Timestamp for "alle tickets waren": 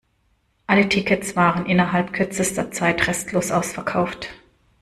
0.65-1.67